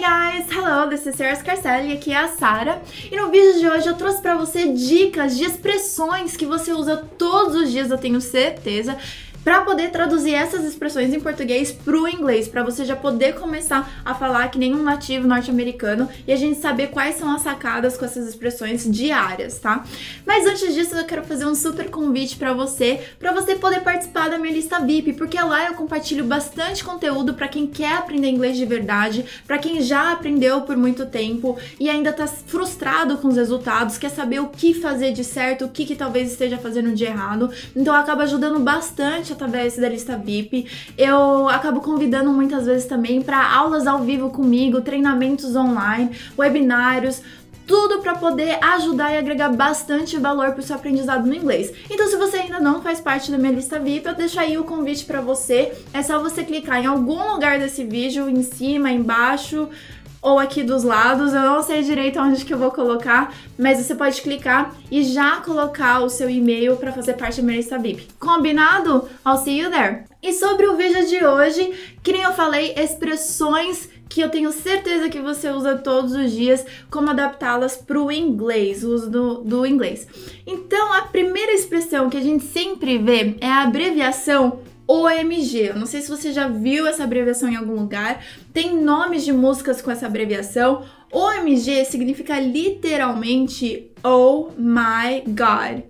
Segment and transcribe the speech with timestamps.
[0.00, 2.80] Hey guys, hello, this is Sarah Scarcelli, aqui é a Sara.
[3.12, 6.96] E no vídeo de hoje eu trouxe para você dicas de expressões que você usa
[7.18, 8.96] todos os dias, eu tenho certeza,
[9.44, 14.14] para poder traduzir essas expressões em português pro inglês, para você já poder começar a
[14.14, 18.04] falar que nem um nativo norte-americano e a gente saber quais são as sacadas com
[18.04, 19.84] essas expressões diárias, tá?
[20.26, 24.28] Mas antes disso, eu quero fazer um super convite para você, para você poder participar
[24.28, 28.56] da minha lista VIP, porque lá eu compartilho bastante conteúdo para quem quer aprender inglês
[28.56, 33.36] de verdade, para quem já aprendeu por muito tempo e ainda tá frustrado com os
[33.36, 37.04] resultados, quer saber o que fazer de certo, o que, que talvez esteja fazendo de
[37.04, 37.50] errado.
[37.74, 40.66] Então acaba ajudando bastante através da lista VIP.
[40.96, 47.22] Eu acabo convidando muitas vezes também para aulas ao vivo comigo, treinamentos online, webinários,
[47.70, 51.72] tudo para poder ajudar e agregar bastante valor para o seu aprendizado no inglês.
[51.88, 54.64] Então, se você ainda não faz parte da minha lista VIP, eu deixo aí o
[54.64, 55.72] convite para você.
[55.94, 59.68] É só você clicar em algum lugar desse vídeo, em cima, embaixo,
[60.22, 63.94] ou aqui dos lados, eu não sei direito onde que eu vou colocar, mas você
[63.94, 68.08] pode clicar e já colocar o seu e-mail para fazer parte da minha lista VIP.
[68.18, 69.08] Combinado?
[69.26, 70.04] I'll see you there!
[70.22, 75.08] E sobre o vídeo de hoje, que nem eu falei, expressões que eu tenho certeza
[75.08, 79.64] que você usa todos os dias, como adaptá-las para o inglês, o uso do, do
[79.64, 80.06] inglês.
[80.44, 84.58] Então, a primeira expressão que a gente sempre vê é a abreviação
[84.90, 85.68] OMG.
[85.68, 88.24] Eu não sei se você já viu essa abreviação em algum lugar.
[88.52, 90.84] Tem nomes de músicas com essa abreviação.
[91.12, 95.84] OMG significa literalmente Oh My God.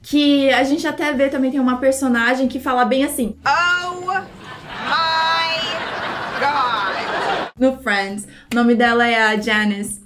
[0.00, 3.36] Que a gente até vê também tem uma personagem que fala bem assim.
[3.44, 4.22] Oh my
[6.38, 7.50] God.
[7.58, 8.28] No Friends.
[8.52, 10.00] O nome dela é a Janice.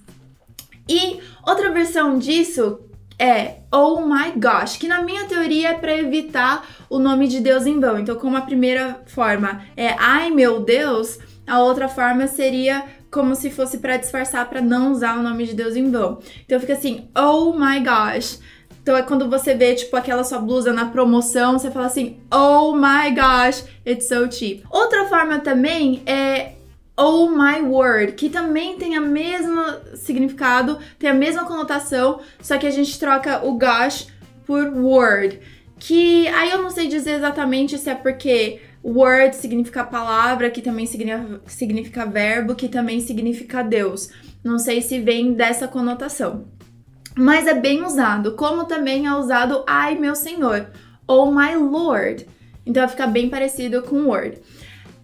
[0.89, 2.81] E outra versão disso
[3.21, 7.67] é Oh my gosh, que na minha teoria é para evitar o nome de Deus
[7.67, 7.99] em vão.
[7.99, 13.51] Então, como a primeira forma é ai meu Deus, a outra forma seria como se
[13.51, 16.19] fosse para disfarçar para não usar o nome de Deus em vão.
[16.45, 18.41] Então fica assim, oh my gosh.
[18.83, 22.73] Então é quando você vê, tipo, aquela sua blusa na promoção, você fala assim, oh
[22.75, 24.65] my gosh, it's so cheap.
[24.71, 26.53] Outra forma também é
[27.01, 32.67] oh my word, que também tem a mesma significado, tem a mesma conotação, só que
[32.67, 34.09] a gente troca o gosh
[34.45, 35.41] por word.
[35.79, 40.85] Que aí eu não sei dizer exatamente se é porque word significa palavra, que também
[40.85, 44.11] significa, significa verbo, que também significa Deus.
[44.45, 46.49] Não sei se vem dessa conotação.
[47.17, 50.67] Mas é bem usado, como também é usado ai meu senhor,
[51.07, 52.27] ou my lord.
[52.67, 54.39] Então fica bem parecido com word.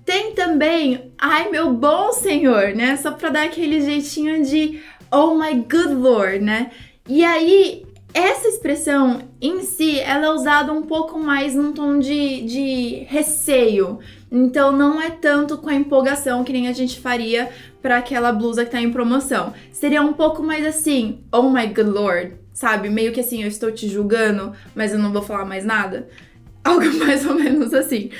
[0.06, 2.96] Tem também, ai meu bom senhor, né?
[2.96, 4.80] Só pra dar aquele jeitinho de
[5.10, 6.70] oh my good lord, né?
[7.08, 7.84] E aí,
[8.14, 13.98] essa expressão em si, ela é usada um pouco mais num tom de, de receio.
[14.30, 17.50] Então não é tanto com a empolgação que nem a gente faria
[17.82, 19.54] para aquela blusa que tá em promoção.
[19.72, 22.88] Seria um pouco mais assim, oh my good lord, sabe?
[22.88, 26.08] Meio que assim, eu estou te julgando, mas eu não vou falar mais nada.
[26.62, 28.10] Algo mais ou menos assim.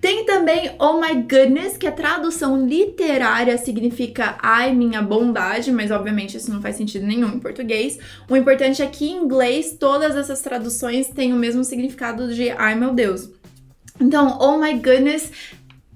[0.00, 6.38] Tem também Oh My Goodness, que a tradução literária significa Ai minha bondade, mas obviamente
[6.38, 7.98] isso não faz sentido nenhum em português.
[8.28, 12.74] O importante é que em inglês todas essas traduções têm o mesmo significado de Ai
[12.74, 13.28] meu Deus.
[14.00, 15.30] Então, Oh My Goodness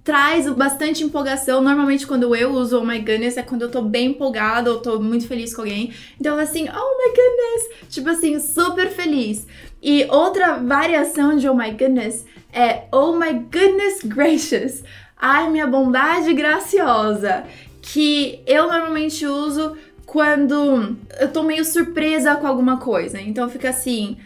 [0.05, 1.63] traz bastante empolgação.
[1.63, 5.01] Normalmente, quando eu uso Oh My Goodness, é quando eu tô bem empolgada ou tô
[5.01, 5.95] muito feliz com alguém.
[6.21, 7.89] Então, assim, Oh My Goodness!
[7.89, 9.47] Tipo assim, super feliz.
[9.83, 14.85] E outra variação de Oh My Goodness é Oh my goodness gracious.
[15.17, 17.45] Ai, minha bondade graciosa.
[17.83, 19.77] Que eu normalmente uso
[20.07, 23.21] quando eu tô meio surpresa com alguma coisa.
[23.21, 24.17] Então fica assim: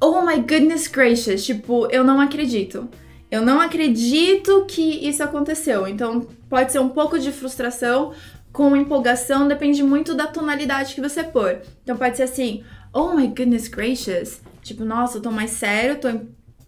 [0.00, 1.44] Oh my goodness gracious.
[1.44, 2.88] Tipo, eu não acredito.
[3.30, 5.88] Eu não acredito que isso aconteceu.
[5.88, 8.12] Então pode ser um pouco de frustração
[8.52, 11.62] com empolgação, depende muito da tonalidade que você pôr.
[11.82, 12.62] Então pode ser assim:
[12.92, 14.42] Oh my goodness gracious.
[14.62, 16.08] Tipo, nossa, eu tô mais sério, tô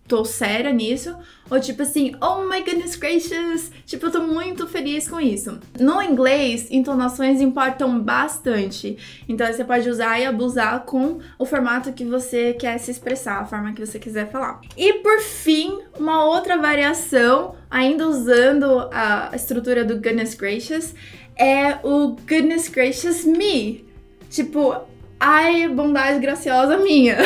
[0.07, 1.17] tô séria nisso,
[1.51, 5.59] ou tipo assim, oh my goodness gracious, tipo, eu tô muito feliz com isso.
[5.79, 8.99] No inglês, entonações importam bastante,
[9.29, 13.47] então você pode usar e abusar com o formato que você quer se expressar, a
[13.47, 14.61] forma que você quiser falar.
[14.77, 20.95] E por fim, uma outra variação, ainda usando a estrutura do goodness gracious,
[21.37, 23.85] é o goodness gracious me.
[24.31, 24.87] Tipo,
[25.19, 27.17] ai, bondade graciosa minha.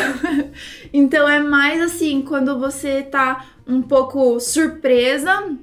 [0.93, 5.56] então é mais assim, quando você tá um pouco surpresa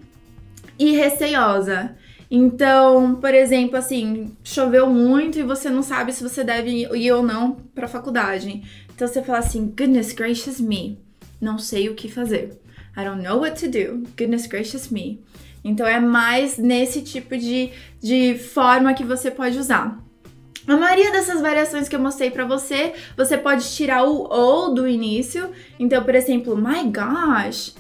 [0.78, 1.96] e receiosa.
[2.30, 7.24] Então, por exemplo, assim, choveu muito e você não sabe se você deve ir ou
[7.24, 8.64] não para faculdade.
[8.94, 11.00] Então você fala assim: "Goodness gracious me.
[11.40, 12.60] Não sei o que fazer.
[12.98, 14.04] I don't know what to do.
[14.18, 15.24] Goodness gracious me."
[15.64, 20.00] Então é mais nesse tipo de, de forma que você pode usar.
[20.68, 24.88] A maioria dessas variações que eu mostrei para você, você pode tirar o ou do
[24.88, 25.52] início.
[25.80, 27.76] Então, por exemplo, my gosh,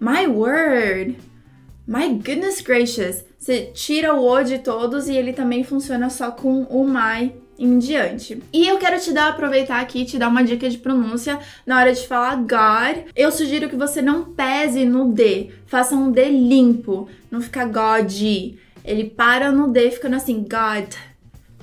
[0.00, 1.16] my word,
[1.86, 3.24] my goodness gracious.
[3.38, 7.78] Você tira o o de todos e ele também funciona só com o my em
[7.78, 8.42] diante.
[8.52, 11.92] E eu quero te dar, aproveitar aqui te dar uma dica de pronúncia na hora
[11.92, 13.06] de falar God.
[13.14, 18.12] Eu sugiro que você não pese no D, faça um D limpo, não fica God.
[18.84, 20.92] Ele para no D ficando assim, God.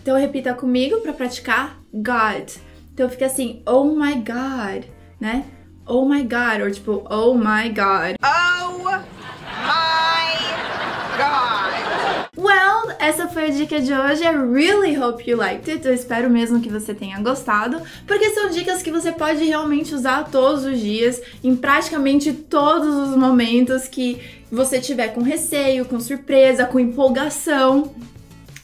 [0.04, 2.52] Então repita comigo para praticar God.
[2.94, 4.84] Então fica assim, oh my God,
[5.18, 5.46] né?
[5.88, 8.18] Oh my God, ou tipo, oh my God.
[8.22, 8.98] Oh my
[11.18, 12.28] God.
[12.38, 14.24] Well, essa foi a dica de hoje.
[14.24, 15.88] I really hope you liked it.
[15.88, 20.30] Eu espero mesmo que você tenha gostado, porque são dicas que você pode realmente usar
[20.30, 24.22] todos os dias, em praticamente todos os momentos que
[24.52, 27.96] você tiver com receio, com surpresa, com empolgação.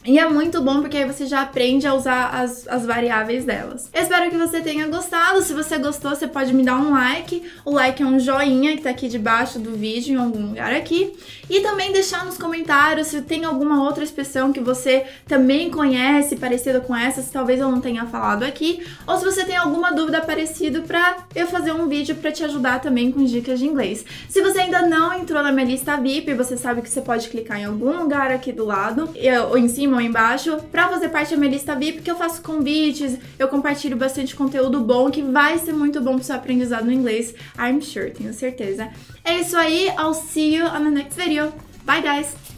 [0.02, 3.90] E é muito bom porque aí você já aprende a usar as, as variáveis delas.
[3.92, 5.42] Eu espero que você tenha gostado.
[5.42, 7.42] Se você gostou, você pode me dar um like.
[7.66, 11.12] O like é um joinha que tá aqui debaixo do vídeo, em algum lugar aqui.
[11.50, 16.80] E também deixar nos comentários se tem alguma outra expressão que você também conhece, parecida
[16.80, 18.82] com essa, se talvez eu não tenha falado aqui.
[19.06, 22.80] Ou se você tem alguma dúvida parecida pra eu fazer um vídeo pra te ajudar
[22.80, 24.06] também com dicas de inglês.
[24.30, 27.60] Se você ainda não entrou na minha lista VIP, você sabe que você pode clicar
[27.60, 29.10] em algum lugar aqui do lado,
[29.50, 32.42] ou em cima ou embaixo, pra fazer parte da minha lista VIP, que eu faço
[32.42, 36.92] convites, eu compartilho bastante conteúdo bom que vai ser muito bom pro seu aprendizado no
[36.92, 37.34] inglês.
[37.58, 38.88] I'm sure, tenho certeza.
[39.24, 41.52] É isso aí, I'll see you on the next video.
[41.84, 42.49] Bye guys!